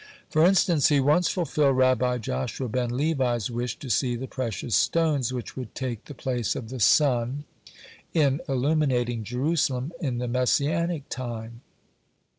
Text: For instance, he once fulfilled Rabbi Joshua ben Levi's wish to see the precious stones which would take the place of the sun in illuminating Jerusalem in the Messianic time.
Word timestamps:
For 0.31 0.43
instance, 0.43 0.87
he 0.89 0.99
once 0.99 1.29
fulfilled 1.29 1.77
Rabbi 1.77 2.17
Joshua 2.17 2.67
ben 2.67 2.97
Levi's 2.97 3.51
wish 3.51 3.77
to 3.77 3.87
see 3.87 4.15
the 4.15 4.25
precious 4.25 4.75
stones 4.75 5.31
which 5.31 5.55
would 5.55 5.75
take 5.75 6.05
the 6.05 6.15
place 6.15 6.55
of 6.55 6.69
the 6.69 6.79
sun 6.79 7.43
in 8.11 8.41
illuminating 8.49 9.23
Jerusalem 9.23 9.91
in 9.99 10.17
the 10.17 10.27
Messianic 10.27 11.07
time. 11.09 11.61